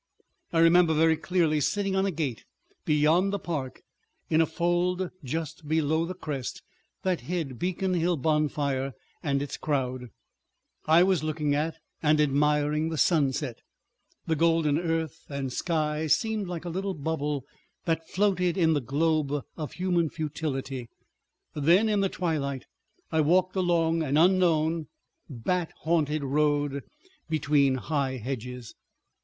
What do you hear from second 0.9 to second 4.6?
very clearly sitting on a gate beyond the park, in a